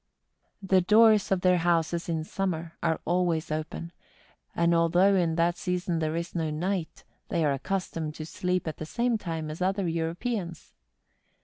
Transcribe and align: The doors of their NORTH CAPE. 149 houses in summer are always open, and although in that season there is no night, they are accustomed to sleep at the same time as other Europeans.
The 0.63 0.81
doors 0.81 1.31
of 1.31 1.41
their 1.41 1.57
NORTH 1.59 1.61
CAPE. 1.61 1.65
149 1.65 1.75
houses 1.75 2.09
in 2.09 2.23
summer 2.27 2.75
are 2.81 2.99
always 3.05 3.51
open, 3.51 3.91
and 4.55 4.73
although 4.73 5.13
in 5.13 5.35
that 5.35 5.57
season 5.59 5.99
there 5.99 6.15
is 6.15 6.33
no 6.33 6.49
night, 6.49 7.03
they 7.29 7.45
are 7.45 7.53
accustomed 7.53 8.15
to 8.15 8.25
sleep 8.25 8.67
at 8.67 8.77
the 8.77 8.85
same 8.87 9.19
time 9.19 9.51
as 9.51 9.61
other 9.61 9.87
Europeans. 9.87 10.73